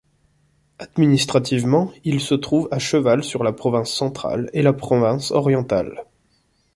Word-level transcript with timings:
Administrativement, 0.79 1.91
il 2.05 2.21
se 2.21 2.33
trouve 2.33 2.67
à 2.71 2.79
cheval 2.79 3.23
sur 3.23 3.43
la 3.43 3.53
Province 3.53 3.93
centrale 3.93 4.49
et 4.51 4.63
la 4.63 4.73
Province 4.73 5.29
orientale. 5.29 6.05